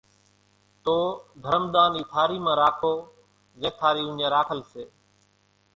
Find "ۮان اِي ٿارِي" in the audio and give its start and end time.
1.73-2.37